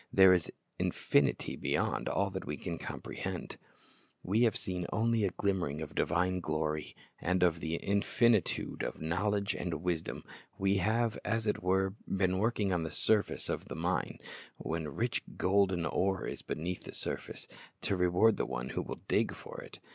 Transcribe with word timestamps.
There 0.11 0.33
is 0.33 0.51
infinity 0.79 1.55
beyond 1.55 2.09
all 2.09 2.31
that 2.31 2.47
we 2.47 2.57
can 2.57 2.79
comprehend. 2.79 3.57
We 4.23 4.41
have 4.45 4.57
seen 4.57 4.87
only 4.91 5.21
the 5.21 5.29
glimmering 5.37 5.79
of 5.79 5.93
divine 5.93 6.39
glory 6.39 6.95
and 7.19 7.43
of 7.43 7.59
the 7.59 7.75
infinitude 7.75 8.81
of 8.81 8.99
knowledge 8.99 9.53
and 9.53 9.83
wisdom; 9.83 10.23
we 10.57 10.77
have, 10.77 11.19
as 11.23 11.45
it 11.45 11.61
were, 11.61 11.93
been 12.07 12.39
working 12.39 12.73
on 12.73 12.81
the 12.81 12.89
surface 12.89 13.47
of 13.47 13.65
the 13.65 13.75
mine, 13.75 14.17
when 14.57 14.87
rich 14.87 15.21
golden 15.37 15.85
ore 15.85 16.25
is 16.25 16.41
beneath 16.41 16.83
the 16.83 16.95
surface, 16.95 17.47
to 17.83 17.95
reward 17.95 18.37
the 18.37 18.47
one 18.47 18.71
\\\\o 18.75 18.81
will 18.81 19.01
dig 19.07 19.35
for 19.35 19.61
it. 19.61 19.77